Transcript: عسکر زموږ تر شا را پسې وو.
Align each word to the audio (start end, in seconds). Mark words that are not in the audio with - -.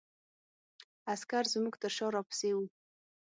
عسکر 1.13 1.43
زموږ 1.53 1.73
تر 1.81 1.91
شا 1.97 2.07
را 2.15 2.21
پسې 2.29 2.49
وو. 2.55 2.65